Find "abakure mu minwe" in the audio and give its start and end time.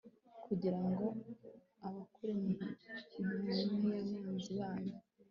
1.87-3.95